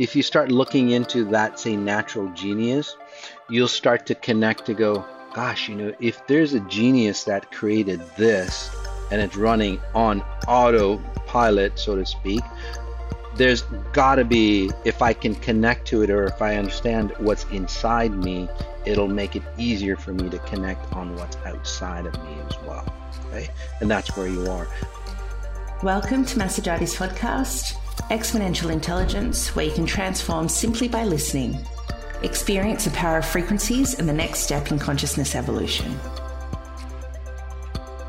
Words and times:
if 0.00 0.16
you 0.16 0.22
start 0.22 0.50
looking 0.50 0.90
into 0.90 1.24
that, 1.26 1.60
say, 1.60 1.76
natural 1.76 2.26
genius, 2.32 2.96
you'll 3.50 3.68
start 3.68 4.06
to 4.06 4.14
connect 4.14 4.64
to 4.64 4.72
go, 4.72 5.04
gosh, 5.34 5.68
you 5.68 5.74
know, 5.74 5.94
if 6.00 6.26
there's 6.26 6.54
a 6.54 6.60
genius 6.60 7.24
that 7.24 7.52
created 7.52 8.00
this 8.16 8.74
and 9.10 9.20
it's 9.20 9.36
running 9.36 9.78
on 9.94 10.22
autopilot, 10.48 11.78
so 11.78 11.96
to 11.96 12.06
speak, 12.06 12.40
there's 13.40 13.62
got 13.94 14.16
to 14.16 14.24
be, 14.24 14.70
if 14.84 15.00
I 15.00 15.14
can 15.14 15.34
connect 15.34 15.86
to 15.88 16.02
it 16.02 16.10
or 16.10 16.24
if 16.24 16.42
I 16.42 16.56
understand 16.56 17.14
what's 17.16 17.44
inside 17.44 18.12
me, 18.12 18.50
it'll 18.84 19.08
make 19.08 19.34
it 19.34 19.42
easier 19.56 19.96
for 19.96 20.12
me 20.12 20.28
to 20.28 20.38
connect 20.40 20.92
on 20.92 21.16
what's 21.16 21.38
outside 21.46 22.04
of 22.04 22.12
me 22.22 22.36
as 22.46 22.58
well. 22.66 22.84
Okay? 23.24 23.48
And 23.80 23.90
that's 23.90 24.14
where 24.14 24.28
you 24.28 24.46
are. 24.50 24.68
Welcome 25.82 26.26
to 26.26 26.38
Mas 26.38 26.60
Sajady's 26.60 26.94
podcast. 26.94 27.72
Exponential 28.10 28.70
Intelligence, 28.70 29.56
where 29.56 29.64
you 29.64 29.72
can 29.72 29.86
transform 29.86 30.46
simply 30.46 30.86
by 30.86 31.04
listening. 31.04 31.56
Experience 32.22 32.84
the 32.84 32.90
power 32.90 33.16
of 33.16 33.24
frequencies 33.24 33.98
and 33.98 34.06
the 34.06 34.12
next 34.12 34.40
step 34.40 34.70
in 34.70 34.78
consciousness 34.78 35.34
evolution. 35.34 35.98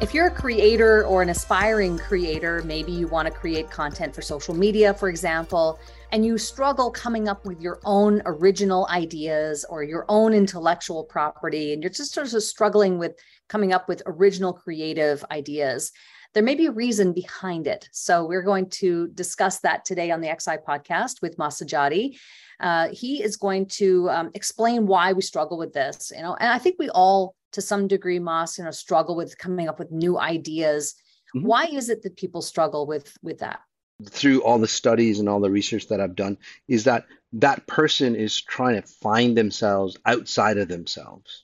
If 0.01 0.15
you're 0.15 0.25
a 0.25 0.31
creator 0.31 1.05
or 1.05 1.21
an 1.21 1.29
aspiring 1.29 1.99
creator, 1.99 2.63
maybe 2.65 2.91
you 2.91 3.07
want 3.07 3.27
to 3.27 3.31
create 3.31 3.69
content 3.69 4.15
for 4.15 4.23
social 4.23 4.55
media, 4.55 4.95
for 4.95 5.09
example, 5.09 5.79
and 6.11 6.25
you 6.25 6.39
struggle 6.39 6.89
coming 6.89 7.27
up 7.27 7.45
with 7.45 7.61
your 7.61 7.79
own 7.85 8.19
original 8.25 8.87
ideas 8.89 9.63
or 9.69 9.83
your 9.83 10.05
own 10.09 10.33
intellectual 10.33 11.03
property, 11.03 11.71
and 11.71 11.83
you're 11.83 11.91
just 11.91 12.15
sort 12.15 12.33
of 12.33 12.41
struggling 12.41 12.97
with 12.97 13.13
coming 13.47 13.73
up 13.73 13.87
with 13.87 14.01
original 14.07 14.53
creative 14.53 15.23
ideas 15.29 15.91
there 16.33 16.43
may 16.43 16.55
be 16.55 16.67
a 16.67 16.71
reason 16.71 17.13
behind 17.13 17.67
it. 17.67 17.89
So 17.91 18.25
we're 18.25 18.41
going 18.41 18.69
to 18.71 19.09
discuss 19.09 19.59
that 19.59 19.83
today 19.83 20.11
on 20.11 20.21
the 20.21 20.27
XI 20.27 20.57
podcast 20.65 21.21
with 21.21 21.37
Mas 21.37 21.59
Sajady. 21.59 22.17
Uh, 22.59 22.89
he 22.91 23.21
is 23.21 23.37
going 23.37 23.65
to 23.65 24.09
um, 24.09 24.31
explain 24.33 24.87
why 24.87 25.13
we 25.13 25.21
struggle 25.21 25.57
with 25.57 25.73
this, 25.73 26.11
you 26.15 26.21
know, 26.21 26.35
and 26.35 26.49
I 26.49 26.57
think 26.57 26.77
we 26.79 26.89
all, 26.89 27.35
to 27.51 27.61
some 27.61 27.87
degree, 27.87 28.19
Mas, 28.19 28.57
you 28.57 28.63
know, 28.63 28.71
struggle 28.71 29.15
with 29.15 29.37
coming 29.37 29.67
up 29.67 29.79
with 29.79 29.91
new 29.91 30.19
ideas. 30.19 30.95
Mm-hmm. 31.35 31.47
Why 31.47 31.65
is 31.65 31.89
it 31.89 32.03
that 32.03 32.17
people 32.17 32.41
struggle 32.41 32.85
with 32.85 33.17
with 33.21 33.39
that? 33.39 33.61
Through 34.09 34.41
all 34.43 34.57
the 34.57 34.67
studies 34.67 35.19
and 35.19 35.29
all 35.29 35.39
the 35.39 35.51
research 35.51 35.87
that 35.87 36.01
I've 36.01 36.15
done, 36.15 36.37
is 36.67 36.85
that 36.85 37.05
that 37.33 37.67
person 37.67 38.15
is 38.15 38.41
trying 38.41 38.81
to 38.81 38.87
find 38.87 39.37
themselves 39.37 39.97
outside 40.05 40.57
of 40.57 40.67
themselves. 40.67 41.43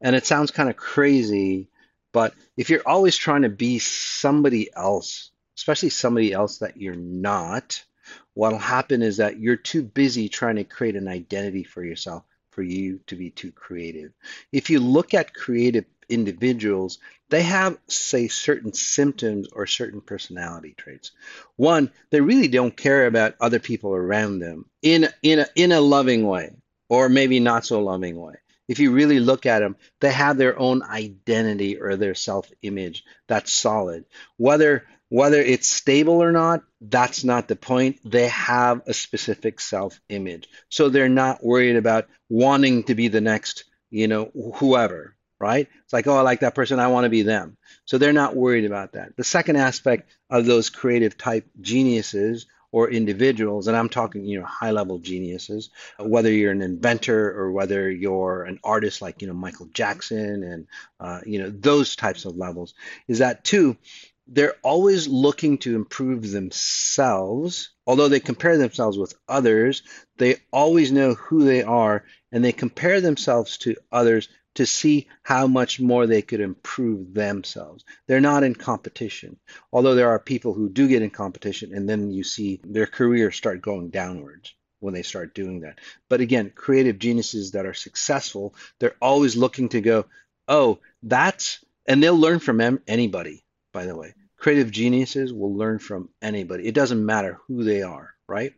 And 0.00 0.16
it 0.16 0.26
sounds 0.26 0.50
kind 0.50 0.68
of 0.68 0.76
crazy 0.76 1.68
but 2.16 2.32
if 2.56 2.70
you're 2.70 2.88
always 2.88 3.14
trying 3.14 3.42
to 3.42 3.50
be 3.50 3.78
somebody 3.78 4.70
else, 4.74 5.32
especially 5.54 5.90
somebody 5.90 6.32
else 6.32 6.60
that 6.60 6.78
you're 6.78 6.94
not, 6.94 7.84
what'll 8.32 8.58
happen 8.58 9.02
is 9.02 9.18
that 9.18 9.38
you're 9.38 9.56
too 9.56 9.82
busy 9.82 10.30
trying 10.30 10.56
to 10.56 10.64
create 10.64 10.96
an 10.96 11.08
identity 11.08 11.62
for 11.62 11.84
yourself 11.84 12.24
for 12.56 12.62
you 12.62 13.00
to 13.06 13.14
be 13.14 13.30
too 13.30 13.52
creative. 13.52 14.12
If 14.50 14.70
you 14.70 14.80
look 14.80 15.12
at 15.12 15.34
creative 15.34 15.84
individuals, 16.08 16.98
they 17.28 17.42
have, 17.42 17.78
say, 17.86 18.28
certain 18.28 18.72
symptoms 18.72 19.48
or 19.52 19.66
certain 19.66 20.00
personality 20.00 20.74
traits. 20.76 21.12
One, 21.56 21.92
they 22.10 22.22
really 22.22 22.48
don't 22.48 22.74
care 22.74 23.06
about 23.06 23.34
other 23.40 23.58
people 23.58 23.94
around 23.94 24.38
them 24.38 24.64
in, 24.80 25.08
in, 25.22 25.40
a, 25.40 25.46
in 25.54 25.70
a 25.70 25.80
loving 25.80 26.26
way, 26.26 26.56
or 26.88 27.10
maybe 27.10 27.40
not 27.40 27.66
so 27.66 27.82
loving 27.82 28.18
way 28.18 28.36
if 28.68 28.78
you 28.78 28.92
really 28.92 29.20
look 29.20 29.46
at 29.46 29.60
them, 29.60 29.76
they 30.00 30.12
have 30.12 30.36
their 30.36 30.58
own 30.58 30.82
identity 30.82 31.80
or 31.80 31.96
their 31.96 32.14
self-image 32.14 33.04
that's 33.26 33.52
solid. 33.52 34.04
Whether 34.36 34.84
whether 35.08 35.40
it's 35.40 35.68
stable 35.68 36.22
or 36.22 36.32
not, 36.32 36.62
that's 36.80 37.22
not 37.22 37.46
the 37.46 37.56
point. 37.56 38.00
They 38.04 38.26
have 38.28 38.82
a 38.86 38.94
specific 38.94 39.60
self-image. 39.60 40.48
So 40.68 40.88
they're 40.88 41.08
not 41.08 41.44
worried 41.44 41.76
about 41.76 42.08
wanting 42.28 42.84
to 42.84 42.94
be 42.94 43.08
the 43.08 43.20
next, 43.20 43.64
you 43.90 44.08
know, 44.08 44.32
whoever, 44.56 45.14
right? 45.38 45.68
It's 45.84 45.92
like, 45.92 46.08
oh, 46.08 46.16
I 46.16 46.22
like 46.22 46.40
that 46.40 46.56
person, 46.56 46.80
I 46.80 46.88
want 46.88 47.04
to 47.04 47.10
be 47.10 47.22
them. 47.22 47.56
So 47.84 47.98
they're 47.98 48.12
not 48.12 48.34
worried 48.34 48.64
about 48.64 48.94
that. 48.94 49.16
The 49.16 49.24
second 49.24 49.56
aspect 49.56 50.10
of 50.28 50.44
those 50.44 50.70
creative 50.70 51.16
type 51.16 51.46
geniuses 51.60 52.46
or 52.76 52.90
individuals, 52.90 53.68
and 53.68 53.74
I'm 53.74 53.88
talking, 53.88 54.26
you 54.26 54.38
know, 54.38 54.44
high 54.44 54.70
level 54.70 54.98
geniuses, 54.98 55.70
whether 55.98 56.30
you're 56.30 56.52
an 56.52 56.60
inventor 56.60 57.30
or 57.34 57.50
whether 57.50 57.90
you're 57.90 58.42
an 58.42 58.58
artist 58.62 59.00
like, 59.00 59.22
you 59.22 59.28
know, 59.28 59.32
Michael 59.32 59.64
Jackson 59.72 60.42
and, 60.42 60.66
uh, 61.00 61.20
you 61.24 61.38
know, 61.38 61.48
those 61.48 61.96
types 61.96 62.26
of 62.26 62.36
levels, 62.36 62.74
is 63.08 63.20
that 63.20 63.44
too, 63.44 63.78
they're 64.26 64.56
always 64.62 65.08
looking 65.08 65.56
to 65.56 65.74
improve 65.74 66.30
themselves. 66.30 67.70
Although 67.86 68.08
they 68.08 68.20
compare 68.20 68.58
themselves 68.58 68.98
with 68.98 69.14
others, 69.26 69.82
they 70.18 70.36
always 70.52 70.92
know 70.92 71.14
who 71.14 71.44
they 71.44 71.62
are 71.62 72.04
and 72.30 72.44
they 72.44 72.52
compare 72.52 73.00
themselves 73.00 73.56
to 73.58 73.76
others 73.90 74.28
to 74.56 74.66
see 74.66 75.06
how 75.22 75.46
much 75.46 75.80
more 75.80 76.06
they 76.06 76.22
could 76.22 76.40
improve 76.40 77.14
themselves. 77.14 77.84
They're 78.06 78.20
not 78.20 78.42
in 78.42 78.54
competition, 78.54 79.38
although 79.72 79.94
there 79.94 80.10
are 80.10 80.18
people 80.18 80.52
who 80.52 80.68
do 80.68 80.88
get 80.88 81.02
in 81.02 81.10
competition 81.10 81.74
and 81.74 81.88
then 81.88 82.10
you 82.10 82.24
see 82.24 82.60
their 82.64 82.86
career 82.86 83.30
start 83.30 83.62
going 83.62 83.90
downwards 83.90 84.54
when 84.80 84.94
they 84.94 85.02
start 85.02 85.34
doing 85.34 85.60
that. 85.60 85.78
But 86.08 86.20
again, 86.20 86.52
creative 86.54 86.98
geniuses 86.98 87.52
that 87.52 87.66
are 87.66 87.74
successful, 87.74 88.54
they're 88.78 88.96
always 89.00 89.36
looking 89.36 89.68
to 89.70 89.80
go, 89.80 90.06
oh, 90.48 90.78
that's, 91.02 91.64
and 91.86 92.02
they'll 92.02 92.18
learn 92.18 92.38
from 92.38 92.80
anybody, 92.86 93.44
by 93.72 93.86
the 93.86 93.96
way. 93.96 94.14
Creative 94.36 94.70
geniuses 94.70 95.32
will 95.32 95.54
learn 95.54 95.78
from 95.78 96.10
anybody. 96.20 96.66
It 96.66 96.74
doesn't 96.74 97.04
matter 97.04 97.40
who 97.46 97.64
they 97.64 97.82
are, 97.82 98.14
right? 98.28 98.52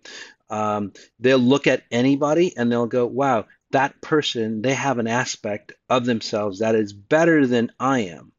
Um, 0.50 0.92
they'll 1.20 1.38
look 1.38 1.66
at 1.66 1.84
anybody 1.90 2.56
and 2.56 2.70
they'll 2.70 2.86
go, 2.86 3.06
wow, 3.06 3.46
that 3.70 4.00
person, 4.00 4.62
they 4.62 4.74
have 4.74 4.98
an 4.98 5.06
aspect 5.06 5.72
of 5.88 6.04
themselves 6.06 6.60
that 6.60 6.74
is 6.74 6.92
better 6.92 7.46
than 7.46 7.72
I 7.78 8.00
am. 8.00 8.32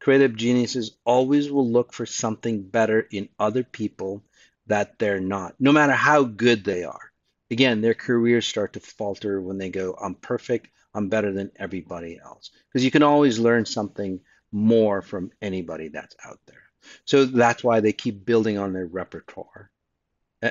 Creative 0.00 0.34
geniuses 0.36 0.96
always 1.04 1.50
will 1.50 1.68
look 1.68 1.92
for 1.92 2.06
something 2.06 2.62
better 2.62 3.00
in 3.10 3.28
other 3.38 3.64
people 3.64 4.22
that 4.66 4.98
they're 4.98 5.20
not, 5.20 5.54
no 5.58 5.72
matter 5.72 5.92
how 5.92 6.24
good 6.24 6.64
they 6.64 6.84
are. 6.84 7.12
Again, 7.50 7.80
their 7.80 7.94
careers 7.94 8.46
start 8.46 8.72
to 8.74 8.80
falter 8.80 9.40
when 9.40 9.58
they 9.58 9.70
go, 9.70 9.96
I'm 10.00 10.14
perfect, 10.14 10.68
I'm 10.94 11.08
better 11.08 11.32
than 11.32 11.52
everybody 11.56 12.18
else. 12.22 12.50
Because 12.68 12.84
you 12.84 12.90
can 12.90 13.02
always 13.02 13.38
learn 13.38 13.64
something 13.64 14.20
more 14.52 15.02
from 15.02 15.30
anybody 15.40 15.88
that's 15.88 16.16
out 16.24 16.40
there. 16.46 16.62
So 17.04 17.24
that's 17.24 17.64
why 17.64 17.80
they 17.80 17.92
keep 17.92 18.24
building 18.24 18.58
on 18.58 18.72
their 18.72 18.86
repertoire 18.86 19.70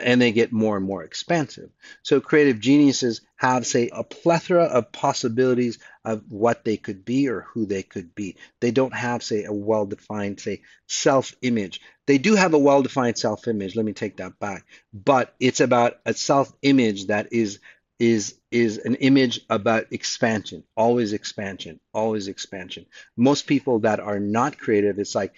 and 0.04 0.22
they 0.22 0.32
get 0.32 0.52
more 0.52 0.78
and 0.78 0.86
more 0.86 1.04
expansive. 1.04 1.70
So 2.04 2.20
creative 2.20 2.60
geniuses 2.60 3.22
have, 3.38 3.66
say, 3.66 3.90
a 3.92 4.04
plethora 4.04 4.66
of 4.66 4.92
possibilities 4.92 5.80
of 6.04 6.24
what 6.30 6.64
they 6.64 6.78
could 6.78 7.06
be 7.06 7.30
or 7.30 7.42
who 7.54 7.66
they 7.66 7.84
could 7.84 8.16
be. 8.16 8.38
They 8.62 8.72
don't 8.72 8.94
have, 8.94 9.24
say, 9.24 9.44
a 9.44 9.54
well-defined, 9.54 10.40
say, 10.40 10.62
self-image. 10.88 11.82
They 12.08 12.18
do 12.18 12.36
have 12.36 12.54
a 12.54 12.60
well-defined 12.60 13.18
self-image. 13.18 13.76
Let 13.76 13.86
me 13.86 13.94
take 13.94 14.18
that 14.18 14.40
back. 14.40 14.66
But 14.94 15.34
it's 15.40 15.60
about 15.60 15.98
a 16.06 16.14
self-image 16.14 17.08
that 17.08 17.34
is 17.34 17.60
is 17.98 18.36
is 18.52 18.78
an 18.78 18.96
image 18.96 19.40
about 19.50 19.86
expansion, 19.92 20.64
always 20.76 21.14
expansion, 21.14 21.80
always 21.94 22.28
expansion. 22.28 22.86
Most 23.16 23.48
people 23.48 23.80
that 23.80 24.00
are 24.00 24.20
not 24.20 24.58
creative, 24.58 25.00
it's 25.00 25.16
like 25.16 25.34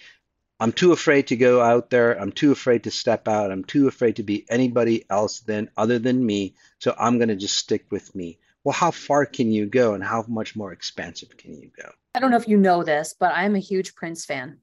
I'm 0.60 0.72
too 0.72 0.92
afraid 0.92 1.28
to 1.28 1.36
go 1.36 1.60
out 1.60 1.90
there. 1.90 2.20
I'm 2.20 2.32
too 2.32 2.50
afraid 2.50 2.84
to 2.84 2.90
step 2.90 3.28
out. 3.28 3.52
I'm 3.52 3.64
too 3.64 3.86
afraid 3.86 4.16
to 4.16 4.22
be 4.22 4.44
anybody 4.50 5.04
else 5.08 5.40
than 5.40 5.70
other 5.76 5.98
than 5.98 6.24
me. 6.24 6.54
So 6.80 6.94
I'm 6.98 7.18
going 7.18 7.28
to 7.28 7.36
just 7.36 7.56
stick 7.56 7.86
with 7.90 8.14
me. 8.14 8.38
Well, 8.64 8.72
how 8.72 8.90
far 8.90 9.24
can 9.24 9.52
you 9.52 9.66
go 9.66 9.94
and 9.94 10.02
how 10.02 10.24
much 10.26 10.56
more 10.56 10.72
expansive 10.72 11.36
can 11.36 11.54
you 11.54 11.70
go? 11.80 11.90
I 12.14 12.18
don't 12.18 12.30
know 12.30 12.36
if 12.36 12.48
you 12.48 12.56
know 12.56 12.82
this, 12.82 13.14
but 13.18 13.32
I'm 13.34 13.54
a 13.54 13.60
huge 13.60 13.94
Prince 13.94 14.24
fan. 14.24 14.58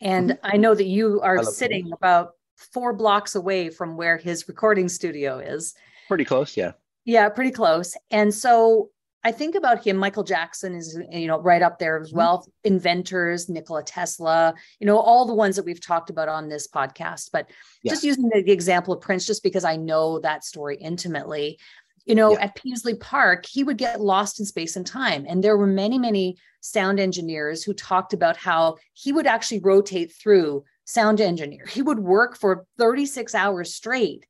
And 0.00 0.30
mm-hmm. 0.30 0.46
I 0.46 0.56
know 0.56 0.74
that 0.74 0.86
you 0.86 1.20
are 1.22 1.42
sitting 1.44 1.84
Prince. 1.84 1.96
about 1.98 2.32
four 2.56 2.92
blocks 2.92 3.36
away 3.36 3.70
from 3.70 3.96
where 3.96 4.16
his 4.16 4.48
recording 4.48 4.88
studio 4.88 5.38
is. 5.38 5.74
Pretty 6.08 6.24
close, 6.24 6.56
yeah. 6.56 6.72
Yeah, 7.04 7.28
pretty 7.28 7.52
close. 7.52 7.96
And 8.10 8.34
so 8.34 8.90
I 9.24 9.32
think 9.32 9.56
about 9.56 9.84
him. 9.84 9.96
Michael 9.96 10.22
Jackson 10.22 10.74
is, 10.74 10.98
you 11.10 11.26
know, 11.26 11.40
right 11.40 11.62
up 11.62 11.78
there 11.78 12.00
as 12.00 12.08
mm-hmm. 12.08 12.18
well. 12.18 12.38
Mm-hmm. 12.38 12.74
Inventors, 12.74 13.48
Nikola 13.48 13.82
Tesla, 13.82 14.54
you 14.78 14.86
know, 14.86 14.98
all 14.98 15.26
the 15.26 15.34
ones 15.34 15.56
that 15.56 15.64
we've 15.64 15.80
talked 15.80 16.10
about 16.10 16.28
on 16.28 16.48
this 16.48 16.68
podcast. 16.68 17.30
But 17.32 17.50
yeah. 17.82 17.92
just 17.92 18.04
using 18.04 18.28
the, 18.28 18.42
the, 18.42 18.52
example 18.52 18.94
of 18.94 19.00
Prince, 19.00 19.26
just 19.26 19.42
because 19.42 19.64
I 19.64 19.76
know 19.76 20.20
that 20.20 20.44
story 20.44 20.76
intimately, 20.76 21.58
you 22.04 22.14
know, 22.14 22.32
yeah. 22.32 22.44
at 22.44 22.54
Paisley 22.54 22.94
Park, 22.94 23.44
he 23.44 23.64
would 23.64 23.76
get 23.76 24.00
lost 24.00 24.38
in 24.38 24.46
space 24.46 24.76
and 24.76 24.86
time. 24.86 25.26
And 25.28 25.42
there 25.42 25.56
were 25.56 25.66
many, 25.66 25.98
many 25.98 26.36
sound 26.60 27.00
engineers 27.00 27.64
who 27.64 27.74
talked 27.74 28.12
about 28.12 28.36
how 28.36 28.76
he 28.94 29.12
would 29.12 29.26
actually 29.26 29.60
rotate 29.60 30.12
through 30.12 30.64
sound 30.84 31.20
engineer. 31.20 31.66
He 31.66 31.82
would 31.82 31.98
work 31.98 32.36
for 32.36 32.66
36 32.78 33.34
hours 33.34 33.74
straight 33.74 34.26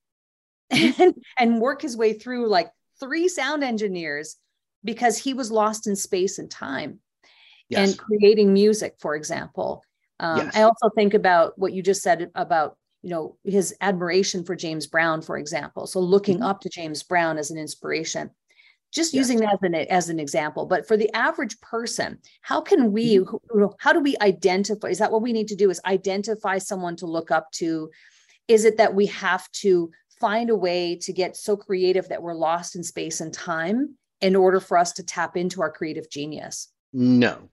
mm-hmm. 0.73 1.03
and, 1.03 1.15
and 1.39 1.61
work 1.61 1.83
his 1.83 1.97
way 1.97 2.15
through 2.15 2.49
like 2.49 2.71
three 2.99 3.29
sound 3.29 3.63
engineers 3.63 4.37
because 4.85 5.19
he 5.19 5.35
was 5.35 5.51
lost 5.51 5.87
in 5.87 5.97
space 5.97 6.39
and 6.39 6.51
time. 6.51 7.01
yes. 7.69 7.91
and 7.91 7.99
creating 7.99 8.53
music, 8.53 8.95
for 8.99 9.15
example. 9.15 9.83
Um, 10.21 10.39
yes. 10.39 10.57
I 10.57 10.63
also 10.63 10.89
think 10.95 11.15
about 11.15 11.59
what 11.59 11.73
you 11.73 11.83
just 11.83 12.03
said 12.03 12.31
about 12.35 12.77
you 13.03 13.11
know 13.11 13.37
his 13.45 13.75
admiration 13.81 14.45
for 14.45 14.57
James 14.57 14.87
Brown, 14.87 15.23
for 15.23 15.39
example. 15.39 15.87
So 15.87 16.01
looking 16.01 16.37
mm-hmm. 16.37 16.47
up 16.47 16.61
to 16.63 16.69
James 16.69 17.03
Brown 17.03 17.39
as 17.39 17.51
an 17.51 17.59
inspiration. 17.59 18.31
Just 18.91 19.13
yes. 19.13 19.29
using 19.29 19.41
that 19.41 19.53
as 19.53 19.59
an, 19.63 19.75
as 19.75 20.09
an 20.09 20.19
example, 20.19 20.65
but 20.65 20.89
for 20.89 20.97
the 20.97 21.15
average 21.15 21.61
person, 21.61 22.19
how 22.41 22.63
can 22.63 22.91
we, 22.91 23.19
mm-hmm. 23.19 23.67
how 23.79 23.93
do 23.93 24.01
we 24.01 24.17
identify? 24.23 24.89
Is 24.89 24.99
that 24.99 25.13
what 25.13 25.21
we 25.21 25.35
need 25.35 25.49
to 25.49 25.55
do? 25.55 25.69
Is 25.69 25.79
identify 25.85 26.57
someone 26.57 26.97
to 26.97 27.07
look 27.07 27.31
up 27.31 27.53
to? 27.57 27.91
Is 28.49 28.65
it 28.65 28.79
that 28.79 28.95
we 28.95 29.05
have 29.07 29.47
to 29.61 29.91
find 30.19 30.49
a 30.49 30.57
way 30.57 30.97
to 31.03 31.13
get 31.13 31.37
so 31.37 31.55
creative 31.55 32.09
that 32.09 32.23
we're 32.23 32.33
lost 32.33 32.77
in 32.77 32.83
space 32.83 33.21
and 33.21 33.33
time 33.33 33.98
in 34.21 34.37
order 34.37 34.61
for 34.61 34.77
us 34.79 34.93
to 34.93 35.03
tap 35.03 35.37
into 35.37 35.63
our 35.63 35.71
creative 35.71 36.11
genius? 36.11 36.69
No, 36.93 37.49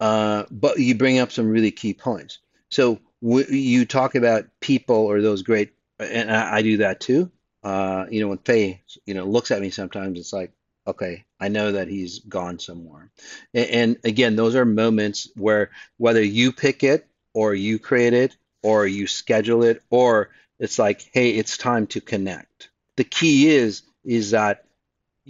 uh, 0.00 0.44
but 0.50 0.78
you 0.78 0.94
bring 0.94 1.18
up 1.18 1.32
some 1.32 1.48
really 1.48 1.70
key 1.70 1.94
points. 1.94 2.38
So 2.70 3.00
w- 3.22 3.46
you 3.46 3.84
talk 3.84 4.14
about 4.14 4.46
people 4.60 4.96
or 4.96 5.20
those 5.20 5.42
great, 5.42 5.72
and 5.98 6.30
I, 6.30 6.56
I 6.56 6.62
do 6.62 6.78
that 6.78 7.00
too. 7.00 7.30
Uh, 7.62 8.06
you 8.10 8.20
know, 8.20 8.28
when 8.28 8.38
Faye, 8.38 8.82
you 9.06 9.14
know, 9.14 9.24
looks 9.24 9.50
at 9.50 9.60
me 9.60 9.70
sometimes, 9.70 10.18
it's 10.18 10.32
like, 10.32 10.52
okay, 10.86 11.24
I 11.38 11.48
know 11.48 11.72
that 11.72 11.88
he's 11.88 12.20
gone 12.20 12.58
somewhere. 12.58 13.10
And, 13.52 13.70
and 13.70 13.96
again, 14.04 14.36
those 14.36 14.56
are 14.56 14.64
moments 14.64 15.28
where 15.36 15.70
whether 15.98 16.22
you 16.22 16.52
pick 16.52 16.82
it 16.82 17.06
or 17.34 17.54
you 17.54 17.78
create 17.78 18.14
it 18.14 18.36
or 18.62 18.86
you 18.86 19.06
schedule 19.06 19.62
it 19.62 19.82
or 19.90 20.30
it's 20.58 20.78
like, 20.78 21.08
hey, 21.12 21.30
it's 21.30 21.56
time 21.56 21.86
to 21.88 22.00
connect. 22.00 22.70
The 22.96 23.04
key 23.04 23.48
is 23.48 23.82
is 24.04 24.30
that 24.30 24.64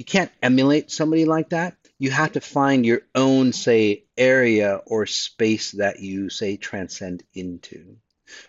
you 0.00 0.05
can't 0.06 0.32
emulate 0.43 0.91
somebody 0.91 1.26
like 1.26 1.50
that. 1.50 1.76
You 1.99 2.11
have 2.11 2.32
to 2.32 2.41
find 2.41 2.87
your 2.87 3.02
own, 3.14 3.52
say, 3.52 4.05
area 4.17 4.81
or 4.87 5.05
space 5.05 5.73
that 5.73 6.00
you 6.00 6.31
say 6.31 6.56
transcend 6.56 7.23
into. 7.35 7.97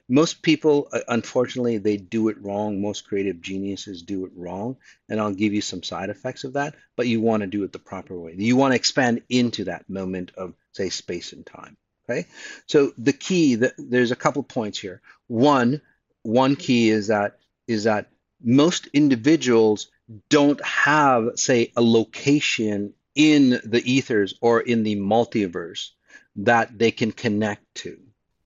Most 0.08 0.44
people, 0.44 0.88
uh, 0.94 1.02
unfortunately, 1.10 1.78
they 1.78 1.98
do 1.98 2.30
it 2.30 2.42
wrong. 2.42 2.82
Most 2.82 3.06
creative 3.06 3.42
geniuses 3.42 4.02
do 4.02 4.26
it 4.26 4.32
wrong. 4.34 4.78
And 5.10 5.20
I'll 5.20 5.34
give 5.34 5.54
you 5.54 5.60
some 5.60 5.84
side 5.84 6.10
effects 6.10 6.46
of 6.46 6.54
that, 6.54 6.76
but 6.96 7.08
you 7.08 7.20
want 7.20 7.42
to 7.42 7.48
do 7.48 7.66
it 7.66 7.74
the 7.74 7.80
proper 7.80 8.18
way. 8.18 8.34
You 8.38 8.56
want 8.56 8.72
to 8.72 8.78
expand 8.78 9.22
into 9.28 9.66
that 9.66 9.90
moment 9.90 10.32
of, 10.38 10.54
say, 10.72 10.88
space 10.88 11.34
and 11.34 11.46
time. 11.46 11.76
Okay. 12.10 12.28
So 12.66 12.94
the 12.98 13.12
key, 13.12 13.56
that 13.56 13.74
there's 13.78 14.12
a 14.12 14.16
couple 14.16 14.44
points 14.44 14.80
here. 14.80 15.02
One, 15.28 15.82
one 16.24 16.56
key 16.56 16.92
is 16.92 17.08
that 17.08 17.40
is 17.68 17.84
that 17.84 18.08
most 18.42 18.88
individuals 18.94 19.90
don't 20.30 20.64
have, 20.66 21.32
say, 21.36 21.72
a 21.76 21.82
location 21.82 22.94
in 23.16 23.62
the 23.64 23.82
ethers 23.86 24.34
or 24.42 24.62
in 24.62 24.84
the 24.84 24.96
multiverse 24.96 25.90
that 26.38 26.78
they 26.78 26.92
can 26.92 27.12
connect 27.12 27.64
to. 27.76 28.00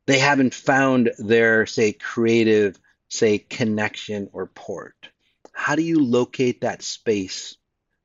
They 0.05 0.19
haven't 0.19 0.53
found 0.53 1.11
their, 1.17 1.65
say, 1.65 1.93
creative, 1.93 2.79
say, 3.07 3.37
connection 3.37 4.29
or 4.33 4.47
port. 4.47 5.09
How 5.53 5.75
do 5.75 5.81
you 5.81 6.03
locate 6.03 6.61
that 6.61 6.83
space? 6.83 7.57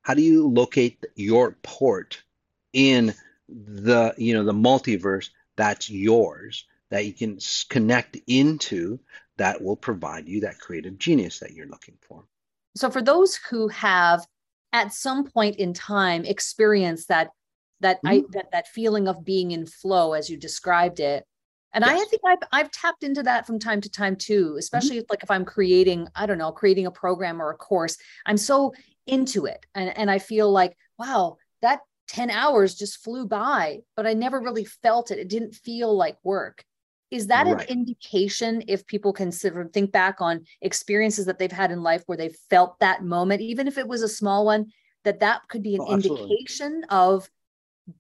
How 0.03 0.15
do 0.15 0.23
you 0.23 0.49
locate 0.49 1.05
your 1.15 1.57
port 1.63 2.23
in 2.73 3.15
the, 3.49 4.15
you 4.17 4.35
know, 4.35 4.45
the 4.45 4.53
multiverse 4.53 5.31
that's 5.57 5.91
yours 5.91 6.65
that 6.91 7.05
you 7.05 7.13
can 7.13 7.39
connect 7.69 8.17
into 8.27 9.01
that 9.37 9.63
will 9.63 9.77
provide 9.77 10.29
you 10.29 10.41
that 10.41 10.61
creative 10.61 10.99
genius 10.99 11.41
that 11.41 11.53
you're 11.53 11.67
looking 11.67 11.97
for. 12.03 12.25
So 12.77 12.91
for 12.91 13.03
those 13.03 13.37
who 13.37 13.69
have 13.69 14.27
at 14.73 14.93
some 14.93 15.25
point 15.25 15.57
in 15.57 15.75
time 15.75 16.25
experienced 16.25 17.09
that 17.09 17.31
that 17.81 17.97
mm-hmm. 17.99 18.09
I 18.09 18.23
that, 18.33 18.53
that 18.53 18.69
feeling 18.69 19.09
of 19.09 19.25
being 19.25 19.51
in 19.51 19.67
flow 19.67 20.13
as 20.13 20.31
you 20.31 20.37
described 20.37 21.01
it. 21.01 21.25
And 21.73 21.85
yes. 21.85 22.01
I 22.01 22.05
think 22.05 22.23
I've 22.27 22.49
I've 22.53 22.71
tapped 22.71 23.03
into 23.03 23.23
that 23.25 23.47
from 23.47 23.59
time 23.59 23.81
to 23.81 23.91
time 23.91 24.17
too, 24.17 24.49
mm-hmm. 24.51 24.59
especially 24.59 24.99
mm-hmm. 24.99 25.11
like 25.11 25.23
if 25.23 25.31
I'm 25.31 25.45
creating, 25.45 26.09
I 26.15 26.27
don't 26.27 26.39
know, 26.39 26.53
creating 26.53 26.87
a 26.87 26.91
program 26.91 27.41
or 27.41 27.51
a 27.51 27.57
course. 27.57 27.97
I'm 28.27 28.37
so 28.37 28.75
into 29.07 29.47
it. 29.47 29.65
And, 29.75 29.97
and 29.97 30.11
I 30.11 30.19
feel 30.19 30.51
like, 30.51 30.77
wow, 30.99 31.37
that 31.63 31.81
10 32.09 32.31
hours 32.31 32.75
just 32.75 33.03
flew 33.03 33.27
by, 33.27 33.81
but 33.97 34.07
I 34.07 34.15
never 34.15 34.41
really 34.41 34.65
felt 34.65 35.11
it. 35.11 35.19
It 35.19 35.29
didn't 35.29 35.55
feel 35.55 35.95
like 35.95 36.17
work. 36.23 36.65
Is 37.11 37.27
that 37.27 37.47
right. 37.47 37.61
an 37.61 37.67
indication 37.69 38.63
if 38.69 38.87
people 38.87 39.13
consider 39.13 39.65
think 39.65 39.93
back 39.93 40.21
on 40.21 40.45
experiences 40.61 41.27
that 41.27 41.39
they've 41.39 41.51
had 41.51 41.73
in 41.73 41.83
life 41.83 42.05
where 42.07 42.19
they 42.19 42.29
felt 42.29 42.79
that 42.81 43.05
moment, 43.05 43.41
even 43.41 43.67
if 43.67 43.79
it 43.79 43.89
was 43.89 44.03
a 44.03 44.09
small 44.09 44.45
one, 44.45 44.67
that 45.05 45.21
that 45.21 45.49
could 45.49 45.63
be 45.63 45.75
an 45.75 45.81
oh, 45.83 45.95
indication 45.95 46.85
of 46.89 47.29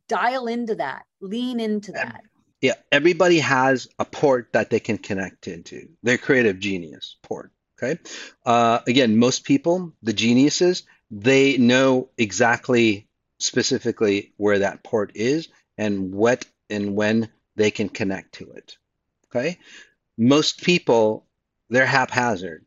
dial 0.08 0.46
into 0.46 0.76
that, 0.76 1.04
lean 1.20 1.60
into 1.60 1.92
that. 1.92 2.22
Yeah, 2.60 2.74
everybody 2.92 3.38
has 3.38 3.88
a 3.98 4.04
port 4.04 4.52
that 4.52 4.70
they 4.70 4.80
can 4.80 4.98
connect 4.98 5.48
into. 5.48 5.88
Their 6.02 6.18
creative 6.18 6.58
genius 6.58 7.16
port. 7.22 7.52
Okay. 7.82 7.98
Uh, 8.44 8.80
again, 8.86 9.16
most 9.18 9.44
people, 9.44 9.92
the 10.02 10.12
geniuses, 10.12 10.82
they 11.10 11.56
know 11.56 12.10
exactly 12.18 13.08
specifically 13.38 14.34
where 14.36 14.58
that 14.58 14.84
port 14.84 15.12
is 15.14 15.48
and 15.78 16.12
what 16.12 16.44
and 16.68 16.94
when 16.94 17.30
they 17.56 17.70
can 17.70 17.88
connect 17.88 18.34
to 18.34 18.50
it. 18.52 18.76
Okay. 19.30 19.58
Most 20.18 20.62
people, 20.62 21.24
they're 21.68 21.86
haphazard. 21.86 22.64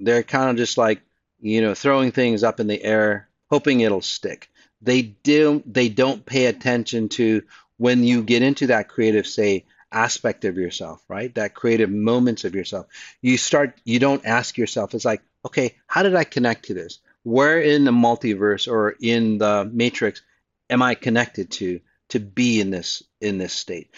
They're 0.00 0.22
kind 0.22 0.50
of 0.50 0.56
just 0.56 0.76
like, 0.78 1.02
you 1.40 1.60
know, 1.60 1.74
throwing 1.74 2.12
things 2.12 2.42
up 2.42 2.60
in 2.60 2.66
the 2.66 2.82
air, 2.82 3.28
hoping 3.50 3.80
it'll 3.80 4.02
stick. 4.02 4.50
They 4.82 5.02
do 5.02 5.62
they 5.66 5.88
don't 5.88 6.24
pay 6.24 6.46
attention 6.46 7.08
to 7.10 7.42
when 7.76 8.04
you 8.04 8.22
get 8.22 8.42
into 8.42 8.68
that 8.68 8.88
creative, 8.88 9.26
say, 9.26 9.64
aspect 9.92 10.44
of 10.44 10.56
yourself, 10.56 11.02
right? 11.08 11.34
That 11.34 11.54
creative 11.54 11.90
moments 11.90 12.44
of 12.44 12.54
yourself. 12.54 12.86
You 13.22 13.36
start, 13.36 13.80
you 13.84 13.98
don't 13.98 14.24
ask 14.24 14.56
yourself, 14.58 14.94
it's 14.94 15.04
like, 15.04 15.22
okay, 15.44 15.76
how 15.86 16.02
did 16.02 16.14
I 16.14 16.24
connect 16.24 16.66
to 16.66 16.74
this? 16.74 16.98
Where 17.22 17.60
in 17.60 17.84
the 17.84 17.90
multiverse 17.90 18.70
or 18.70 18.96
in 19.00 19.38
the 19.38 19.68
matrix 19.70 20.22
am 20.68 20.82
I 20.82 20.94
connected 20.94 21.50
to? 21.52 21.80
To 22.10 22.20
be 22.20 22.60
in 22.60 22.70
this 22.70 23.02
in 23.20 23.38
this 23.38 23.52
state. 23.52 23.94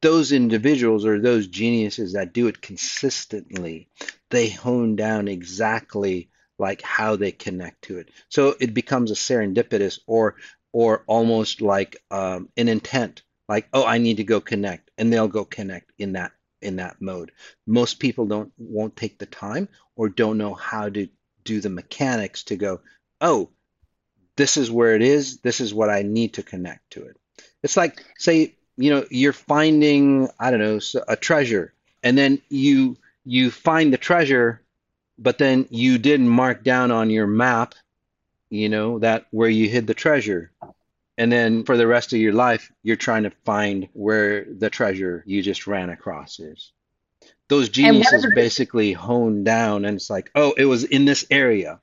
Those 0.00 0.32
individuals 0.32 1.04
or 1.04 1.20
those 1.20 1.46
geniuses 1.46 2.14
that 2.14 2.32
do 2.32 2.46
it 2.46 2.62
consistently, 2.62 3.88
they 4.30 4.48
hone 4.48 4.96
down 4.96 5.28
exactly 5.28 6.30
like 6.58 6.82
how 6.82 7.16
they 7.16 7.32
connect 7.32 7.82
to 7.82 7.98
it. 7.98 8.10
So 8.28 8.54
it 8.60 8.74
becomes 8.74 9.10
a 9.10 9.14
serendipitous 9.14 9.98
or 10.06 10.36
or 10.72 11.04
almost 11.06 11.60
like 11.60 11.96
um, 12.10 12.48
an 12.56 12.68
intent, 12.68 13.22
like 13.48 13.68
oh 13.72 13.84
I 13.84 13.98
need 13.98 14.18
to 14.18 14.24
go 14.24 14.40
connect, 14.40 14.90
and 14.96 15.12
they'll 15.12 15.28
go 15.28 15.44
connect 15.44 15.92
in 15.98 16.12
that 16.12 16.32
in 16.60 16.76
that 16.76 17.00
mode. 17.00 17.32
Most 17.66 17.98
people 17.98 18.26
don't 18.26 18.52
won't 18.56 18.96
take 18.96 19.18
the 19.18 19.26
time 19.26 19.68
or 19.96 20.08
don't 20.08 20.38
know 20.38 20.54
how 20.54 20.88
to 20.88 21.08
do 21.44 21.60
the 21.60 21.70
mechanics 21.70 22.44
to 22.44 22.56
go 22.56 22.80
oh 23.20 23.50
this 24.36 24.56
is 24.56 24.70
where 24.70 24.94
it 24.94 25.02
is. 25.02 25.38
This 25.38 25.60
is 25.60 25.74
what 25.74 25.90
I 25.90 26.02
need 26.02 26.34
to 26.34 26.42
connect 26.42 26.90
to 26.92 27.04
it. 27.04 27.16
It's 27.62 27.76
like, 27.76 28.02
say, 28.18 28.54
you 28.76 28.90
know, 28.90 29.06
you're 29.10 29.32
finding, 29.32 30.28
I 30.38 30.50
don't 30.50 30.60
know, 30.60 30.80
a 31.08 31.16
treasure, 31.16 31.72
and 32.02 32.16
then 32.16 32.40
you 32.48 32.96
you 33.24 33.50
find 33.50 33.92
the 33.92 33.98
treasure, 33.98 34.60
but 35.18 35.38
then 35.38 35.66
you 35.70 35.98
didn't 35.98 36.28
mark 36.28 36.64
down 36.64 36.90
on 36.90 37.10
your 37.10 37.26
map, 37.26 37.74
you 38.50 38.68
know, 38.68 38.98
that 38.98 39.26
where 39.30 39.48
you 39.48 39.68
hid 39.68 39.86
the 39.86 39.94
treasure. 39.94 40.50
And 41.16 41.30
then 41.30 41.64
for 41.64 41.76
the 41.76 41.86
rest 41.86 42.12
of 42.12 42.18
your 42.18 42.32
life, 42.32 42.72
you're 42.82 42.96
trying 42.96 43.22
to 43.24 43.32
find 43.44 43.88
where 43.92 44.44
the 44.44 44.70
treasure 44.70 45.22
you 45.24 45.42
just 45.42 45.68
ran 45.68 45.90
across 45.90 46.40
is. 46.40 46.72
Those 47.48 47.68
geniuses 47.68 48.26
basically 48.34 48.92
hone 48.92 49.44
down 49.44 49.84
and 49.84 49.96
it's 49.96 50.10
like, 50.10 50.30
oh, 50.34 50.54
it 50.56 50.64
was 50.64 50.84
in 50.84 51.04
this 51.04 51.24
area. 51.30 51.80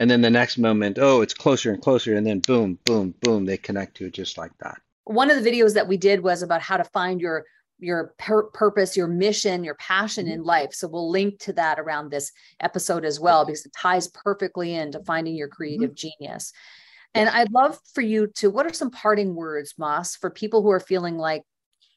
And 0.00 0.10
then 0.10 0.22
the 0.22 0.30
next 0.30 0.56
moment, 0.56 0.98
oh, 0.98 1.20
it's 1.20 1.34
closer 1.34 1.70
and 1.72 1.80
closer. 1.80 2.16
And 2.16 2.26
then 2.26 2.40
boom, 2.40 2.78
boom, 2.84 3.14
boom, 3.20 3.44
they 3.44 3.58
connect 3.58 3.98
to 3.98 4.06
it 4.06 4.14
just 4.14 4.38
like 4.38 4.56
that 4.58 4.80
one 5.10 5.30
of 5.30 5.42
the 5.42 5.50
videos 5.50 5.74
that 5.74 5.88
we 5.88 5.96
did 5.96 6.22
was 6.22 6.42
about 6.42 6.62
how 6.62 6.76
to 6.76 6.84
find 6.84 7.20
your 7.20 7.44
your 7.82 8.14
pur- 8.18 8.50
purpose, 8.50 8.96
your 8.96 9.08
mission, 9.08 9.64
your 9.64 9.74
passion 9.76 10.26
mm-hmm. 10.26 10.34
in 10.34 10.42
life. 10.42 10.72
So 10.74 10.86
we'll 10.86 11.10
link 11.10 11.38
to 11.40 11.52
that 11.54 11.80
around 11.80 12.10
this 12.10 12.30
episode 12.60 13.06
as 13.06 13.18
well 13.18 13.44
because 13.44 13.64
it 13.64 13.72
ties 13.72 14.06
perfectly 14.08 14.74
into 14.74 15.02
finding 15.02 15.34
your 15.34 15.48
creative 15.48 15.92
mm-hmm. 15.92 16.08
genius. 16.18 16.52
And 17.14 17.28
I'd 17.28 17.50
love 17.50 17.78
for 17.94 18.02
you 18.02 18.28
to, 18.36 18.50
what 18.50 18.66
are 18.66 18.72
some 18.74 18.90
parting 18.90 19.34
words, 19.34 19.74
Mas, 19.78 20.14
for 20.14 20.30
people 20.30 20.62
who 20.62 20.70
are 20.70 20.78
feeling 20.78 21.16
like, 21.16 21.42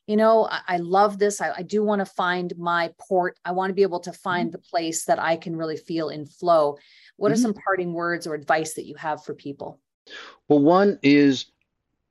you 0.08 0.16
know, 0.16 0.48
I, 0.50 0.62
I 0.68 0.78
love 0.78 1.20
this. 1.20 1.42
I, 1.42 1.52
I 1.58 1.64
do 1.64 1.84
want 1.84 2.00
to 2.00 2.06
find 2.06 2.54
my 2.58 2.92
port. 2.98 3.38
I 3.44 3.52
want 3.52 3.70
to 3.70 3.76
be 3.76 3.84
able 3.84 4.00
to 4.02 4.14
find 4.14 4.48
mm-hmm. 4.48 4.54
the 4.54 4.70
place 4.70 5.04
that 5.06 5.20
I 5.20 5.36
can 5.36 5.56
really 5.56 5.78
feel 5.78 6.10
in 6.10 6.26
flow. 6.26 6.78
What 7.18 7.28
mm-hmm. 7.28 7.34
are 7.34 7.42
some 7.42 7.54
parting 7.54 7.94
words 7.94 8.26
or 8.26 8.36
advice 8.36 8.76
that 8.76 8.86
you 8.86 8.96
have 8.96 9.24
for 9.26 9.36
people? 9.36 9.82
Well, 10.48 10.60
one 10.60 11.00
is 11.04 11.46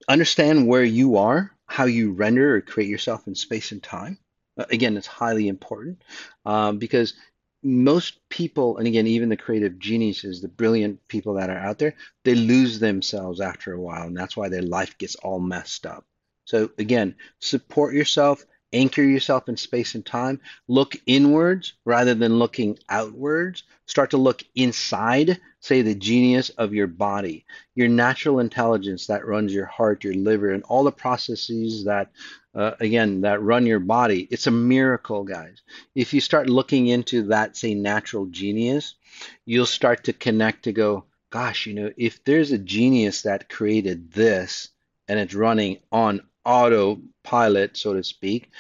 understand 0.09 0.67
where 0.67 0.85
you 0.85 1.17
are, 1.17 1.53
how 1.67 1.85
you 1.85 2.13
render 2.13 2.57
or 2.57 2.61
create 2.61 2.89
yourself 2.89 3.27
in 3.27 3.35
space 3.35 3.73
and 3.73 3.83
time. 3.83 4.19
Uh, 4.59 4.65
again, 4.71 4.97
it's 4.97 5.07
highly 5.07 5.49
important 5.49 6.03
um, 6.45 6.79
because 6.79 7.15
most 7.63 8.19
people, 8.29 8.79
and 8.79 8.87
again, 8.87 9.07
even 9.07 9.29
the 9.29 9.37
creative 9.37 9.79
geniuses, 9.79 10.41
the 10.41 10.49
brilliant 10.49 11.07
people 11.09 11.35
that 11.35 11.49
are 11.49 11.59
out 11.59 11.79
there, 11.79 11.95
they 12.25 12.35
lose 12.35 12.81
themselves 12.81 13.41
after 13.41 13.73
a 13.73 13.81
while, 13.81 14.07
and 14.07 14.17
that's 14.17 14.37
why 14.37 14.49
their 14.49 14.63
life 14.63 14.99
gets 14.99 15.15
all 15.17 15.39
messed 15.39 15.87
up. 15.87 16.05
So 16.45 16.71
again, 16.79 17.15
support 17.39 17.95
yourself, 17.95 18.45
anchor 18.73 19.03
yourself 19.03 19.49
in 19.49 19.57
space 19.57 19.95
and 19.95 20.05
time, 20.05 20.41
look 20.69 20.97
inwards 21.07 21.75
rather 21.85 22.15
than 22.15 22.39
looking 22.39 22.79
outwards. 22.89 23.65
Start 23.87 24.11
to 24.11 24.17
look 24.17 24.43
inside, 24.55 25.41
say 25.61 25.83
the 25.83 25.95
genius 25.95 26.51
of 26.51 26.73
your 26.73 26.87
body, 26.87 27.45
your 27.75 27.89
natural 27.89 28.39
intelligence 28.39 29.07
that 29.07 29.27
runs 29.27 29.53
your 29.53 29.67
heart, 29.67 30.05
your 30.05 30.15
liver, 30.15 30.51
and 30.51 30.63
all 30.65 30.85
the 30.85 30.93
processes 30.93 31.85
that, 31.85 32.11
uh, 32.55 32.73
again, 32.81 33.21
that 33.23 33.43
run 33.43 33.67
your 33.67 33.81
body. 33.81 34.27
It's 34.31 34.47
a 34.47 34.53
miracle, 34.53 35.25
guys. 35.25 35.63
If 35.95 36.15
you 36.15 36.21
start 36.21 36.49
looking 36.49 36.87
into 36.87 37.25
that, 37.25 37.57
say, 37.57 37.75
natural 37.75 38.27
genius, 38.27 38.95
you'll 39.45 39.67
start 39.67 40.05
to 40.05 40.13
connect 40.13 40.65
to 40.65 40.73
go, 40.73 41.05
gosh, 41.31 41.67
you 41.67 41.75
know, 41.75 41.91
if 41.97 42.25
there's 42.25 42.53
a 42.53 42.59
genius 42.59 43.23
that 43.23 43.49
created 43.49 44.13
this 44.13 44.69
and 45.09 45.19
it's 45.19 45.35
running 45.35 45.79
on 45.91 46.23
autopilot, 46.45 47.77
so 47.77 47.95
to 47.95 48.03
speak, 48.05 48.51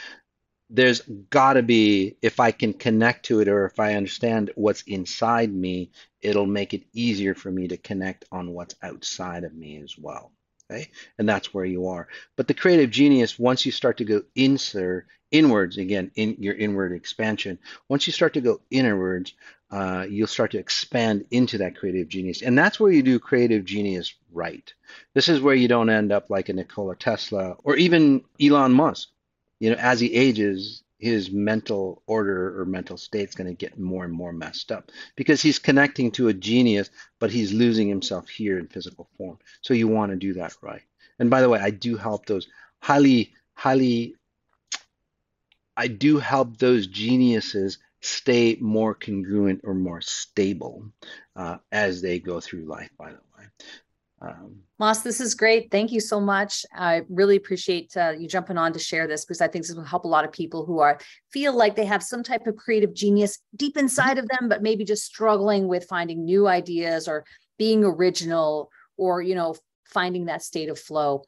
there's 0.71 1.03
got 1.29 1.55
to 1.55 1.62
be, 1.62 2.17
if 2.23 2.41
I 2.41 2.51
can 2.51 2.73
connect 2.73 3.27
to 3.27 3.41
it 3.41 3.49
or 3.49 3.67
if 3.67 3.79
I 3.79 3.95
understand 3.95 4.51
what's 4.55 4.83
inside 4.83 5.53
me, 5.53 5.91
it'll 6.21 6.47
make 6.47 6.73
it 6.73 6.85
easier 6.95 7.35
for 7.35 7.51
me 7.51 7.69
to 7.69 7.77
connect 7.77 8.25
on 8.33 8.53
what's 8.53 8.75
outside 8.83 9.45
of 9.45 9.55
me 9.55 9.83
as 9.83 9.99
well. 9.99 10.33
Okay. 10.71 10.91
And 11.19 11.29
that's 11.29 11.53
where 11.53 11.67
you 11.67 11.89
are. 11.89 12.09
But 12.37 12.49
the 12.49 12.55
creative 12.55 12.91
genius, 12.91 13.39
once 13.39 13.67
you 13.67 13.73
start 13.73 13.99
to 13.99 14.05
go 14.05 14.23
insert, 14.35 15.07
inwards, 15.31 15.77
again, 15.77 16.11
in 16.15 16.37
your 16.39 16.55
inward 16.55 16.93
expansion, 16.93 17.59
once 17.89 18.07
you 18.07 18.12
start 18.12 18.35
to 18.35 18.41
go 18.41 18.61
inwards, 18.71 19.35
uh, 19.73 20.07
you'll 20.09 20.26
start 20.26 20.50
to 20.50 20.59
expand 20.59 21.25
into 21.31 21.59
that 21.59 21.76
creative 21.76 22.07
genius. 22.07 22.43
And 22.43 22.57
that's 22.57 22.79
where 22.79 22.93
you 22.93 23.02
do 23.02 23.19
creative 23.19 23.64
genius 23.64 24.14
right. 24.31 24.73
This 25.14 25.31
is 25.31 25.41
where 25.41 25.55
you 25.55 25.67
don't 25.67 25.88
end 25.88 26.12
up 26.12 26.29
like 26.29 26.50
a 26.50 26.52
Nikola 26.52 26.95
Tesla 26.95 27.57
or 27.64 27.76
even 27.76 28.23
Elon 28.41 28.73
Musk. 28.73 29.09
You 29.61 29.71
know, 29.71 29.76
as 29.76 29.99
he 29.99 30.12
ages, 30.12 30.83
his 30.99 31.31
mental 31.31 32.02
order 32.07 32.61
or 32.61 32.67
mental 32.67 32.99
state 32.99 33.31
is 33.31 33.35
going 33.35 33.49
to 33.49 33.55
get 33.55 33.79
more 33.79 34.05
and 34.05 34.12
more 34.12 34.33
messed 34.33 34.71
up 34.71 34.91
because 35.17 35.41
he's 35.41 35.59
connecting 35.59 36.11
to 36.12 36.29
a 36.29 36.35
genius, 36.35 36.91
but 37.19 37.31
he's 37.31 37.52
losing 37.52 37.88
himself 37.88 38.29
here 38.29 38.59
in 38.59 38.69
physical 38.69 39.09
form. 39.17 39.38
So 39.62 39.73
you 39.73 39.88
want 39.88 40.12
to 40.12 40.17
do 40.17 40.35
that 40.35 40.55
right. 40.61 40.83
And 41.19 41.31
by 41.31 41.41
the 41.41 41.49
way, 41.49 41.61
I 41.61 41.71
do 41.71 41.97
help 41.97 42.26
those 42.26 42.47
highly, 42.81 43.33
highly, 43.55 44.17
I 45.76 45.88
do 45.88 46.19
help 46.19 46.59
those 46.59 46.87
geniuses 46.87 47.79
stay 48.02 48.56
more 48.61 48.94
congruent 48.94 49.61
or 49.64 49.75
more 49.75 50.00
stable 50.00 50.85
uh, 51.37 51.59
as 51.71 52.02
they 52.02 52.18
go 52.18 52.40
through 52.40 52.64
life, 52.64 52.90
by 52.99 53.11
the 53.11 53.21
way. 53.38 53.44
Um, 54.21 54.61
Mas, 54.78 55.02
this 55.02 55.21
is 55.21 55.35
great. 55.35 55.71
Thank 55.71 55.90
you 55.90 56.00
so 56.00 56.21
much. 56.21 56.64
I 56.76 57.02
really 57.09 57.37
appreciate 57.37 57.97
uh, 57.97 58.11
you 58.16 58.28
jumping 58.28 58.59
on 58.59 58.73
to 58.73 58.78
share 58.78 59.09
this 59.09 59.25
because 59.25 59.40
I 59.40 59.49
think 59.49 59.66
this 59.66 59.75
will 59.75 59.85
help 59.85 60.04
a 60.04 60.09
lot 60.09 60.25
of 60.25 60.32
people 60.32 60.64
who 60.64 60.78
are 60.78 60.99
feel 61.32 61.56
like 61.56 61.75
they 61.75 61.85
have 61.85 62.02
some 62.02 62.23
type 62.23 62.47
of 62.47 62.56
creative 62.56 62.94
genius 62.94 63.38
deep 63.56 63.76
inside 63.76 64.18
of 64.18 64.28
them, 64.28 64.49
but 64.49 64.62
maybe 64.62 64.85
just 64.85 65.04
struggling 65.04 65.66
with 65.66 65.87
finding 65.88 66.25
new 66.25 66.47
ideas 66.47 67.09
or 67.09 67.25
being 67.59 67.85
original 67.85 68.71
or 68.97 69.23
you 69.23 69.35
know 69.35 69.54
finding 69.87 70.26
that 70.26 70.42
state 70.42 70.68
of 70.68 70.78
flow. 70.78 71.25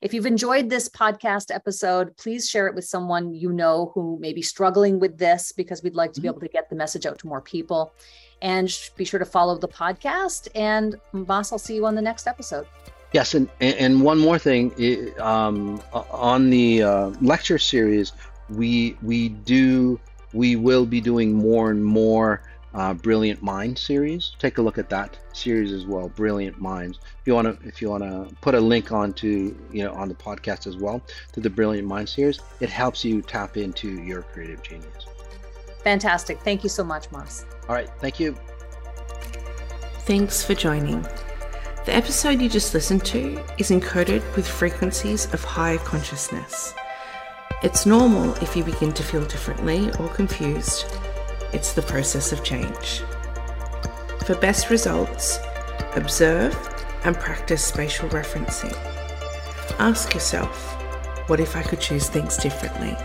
If 0.00 0.14
you've 0.14 0.26
enjoyed 0.26 0.70
this 0.70 0.88
podcast 0.88 1.52
episode, 1.52 2.16
please 2.16 2.48
share 2.48 2.68
it 2.68 2.74
with 2.76 2.84
someone 2.84 3.34
you 3.34 3.52
know 3.52 3.90
who 3.94 4.16
may 4.20 4.32
be 4.32 4.42
struggling 4.42 5.00
with 5.00 5.18
this 5.18 5.50
because 5.50 5.82
we'd 5.82 5.96
like 5.96 6.12
to 6.12 6.20
be 6.20 6.28
mm-hmm. 6.28 6.34
able 6.36 6.40
to 6.40 6.48
get 6.48 6.70
the 6.70 6.76
message 6.76 7.04
out 7.04 7.18
to 7.18 7.26
more 7.26 7.40
people. 7.40 7.92
And 8.40 8.72
be 8.96 9.04
sure 9.04 9.18
to 9.18 9.24
follow 9.24 9.58
the 9.58 9.66
podcast. 9.66 10.46
And 10.54 10.94
Mas, 11.12 11.50
I'll 11.50 11.58
see 11.58 11.74
you 11.74 11.84
on 11.84 11.96
the 11.96 12.02
next 12.02 12.28
episode. 12.28 12.68
Yes, 13.12 13.34
and 13.34 13.48
and 13.60 14.02
one 14.02 14.18
more 14.18 14.38
thing, 14.38 14.70
um, 15.18 15.82
on 15.92 16.50
the 16.50 16.82
uh, 16.82 17.06
lecture 17.20 17.58
series, 17.58 18.12
we 18.50 18.96
we 19.02 19.30
do 19.30 19.98
we 20.32 20.54
will 20.54 20.86
be 20.86 21.00
doing 21.00 21.32
more 21.32 21.70
and 21.70 21.84
more 21.84 22.42
uh, 22.74 22.94
Brilliant 22.94 23.42
Mind 23.42 23.78
series. 23.78 24.32
Take 24.38 24.58
a 24.58 24.62
look 24.62 24.78
at 24.78 24.90
that 24.90 25.16
series 25.32 25.72
as 25.72 25.86
well, 25.86 26.08
Brilliant 26.08 26.60
Minds. 26.60 26.98
If 27.02 27.26
you 27.26 27.34
want 27.34 27.60
to, 27.60 27.68
if 27.68 27.80
you 27.80 27.90
want 27.90 28.04
to 28.04 28.34
put 28.40 28.54
a 28.54 28.60
link 28.60 28.92
onto, 28.92 29.56
you 29.72 29.84
know, 29.84 29.92
on 29.92 30.08
the 30.08 30.14
podcast 30.14 30.66
as 30.66 30.76
well 30.76 31.02
to 31.32 31.40
the 31.40 31.50
Brilliant 31.50 31.86
Mind 31.86 32.08
series, 32.08 32.40
it 32.60 32.68
helps 32.68 33.04
you 33.04 33.22
tap 33.22 33.56
into 33.56 34.02
your 34.02 34.22
creative 34.22 34.62
genius. 34.62 35.06
Fantastic. 35.82 36.40
Thank 36.40 36.62
you 36.62 36.68
so 36.68 36.84
much, 36.84 37.10
Mas. 37.10 37.46
All 37.68 37.74
right. 37.74 37.88
Thank 38.00 38.20
you. 38.20 38.36
Thanks 40.00 40.44
for 40.44 40.54
joining. 40.54 41.02
The 41.84 41.94
episode 41.94 42.42
you 42.42 42.48
just 42.48 42.74
listened 42.74 43.04
to 43.06 43.42
is 43.56 43.70
encoded 43.70 44.22
with 44.36 44.46
frequencies 44.46 45.32
of 45.32 45.42
higher 45.42 45.78
consciousness. 45.78 46.74
It's 47.62 47.86
normal 47.86 48.34
if 48.42 48.54
you 48.54 48.62
begin 48.62 48.92
to 48.92 49.02
feel 49.02 49.24
differently 49.24 49.90
or 49.98 50.08
confused 50.08 50.84
it's 51.52 51.72
the 51.72 51.82
process 51.82 52.32
of 52.32 52.44
change. 52.44 53.02
For 54.26 54.34
best 54.36 54.70
results, 54.70 55.38
observe 55.94 56.56
and 57.04 57.16
practice 57.16 57.64
spatial 57.64 58.08
referencing. 58.10 58.76
Ask 59.78 60.14
yourself, 60.14 60.74
what 61.28 61.40
if 61.40 61.56
I 61.56 61.62
could 61.62 61.80
choose 61.80 62.08
things 62.08 62.36
differently? 62.36 62.96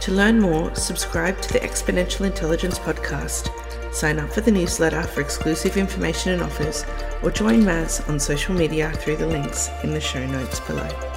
To 0.00 0.12
learn 0.12 0.40
more, 0.40 0.74
subscribe 0.74 1.40
to 1.42 1.52
the 1.52 1.60
Exponential 1.60 2.26
Intelligence 2.26 2.78
podcast, 2.78 3.50
sign 3.92 4.18
up 4.18 4.30
for 4.30 4.40
the 4.40 4.50
newsletter 4.50 5.02
for 5.02 5.20
exclusive 5.20 5.76
information 5.76 6.32
and 6.32 6.42
offers, 6.42 6.84
or 7.22 7.30
join 7.30 7.64
Mas 7.64 8.00
on 8.08 8.18
social 8.18 8.54
media 8.54 8.92
through 8.92 9.16
the 9.16 9.26
links 9.26 9.68
in 9.82 9.92
the 9.92 10.00
show 10.00 10.26
notes 10.26 10.60
below. 10.60 11.09